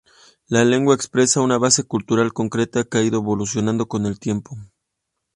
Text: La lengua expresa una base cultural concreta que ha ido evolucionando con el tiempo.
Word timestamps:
La 0.47 0.65
lengua 0.65 0.95
expresa 0.95 1.41
una 1.41 1.59
base 1.59 1.83
cultural 1.83 2.33
concreta 2.33 2.83
que 2.85 2.97
ha 2.97 3.03
ido 3.03 3.19
evolucionando 3.19 3.87
con 3.87 4.07
el 4.07 4.19
tiempo. 4.19 4.57